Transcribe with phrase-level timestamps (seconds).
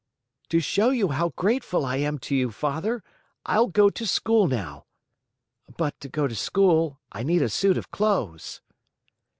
[0.49, 3.03] "To show you how grateful I am to you, Father,
[3.45, 4.85] I'll go to school now.
[5.77, 8.61] But to go to school I need a suit of clothes."